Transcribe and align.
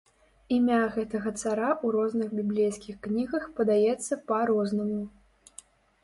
Імя 0.55 0.77
гэтага 0.93 1.33
цара 1.41 1.67
ў 1.73 1.87
розных 1.95 2.31
біблейскіх 2.37 2.95
кнігах 3.03 3.45
падаецца 3.59 4.17
па-рознаму. 4.33 4.99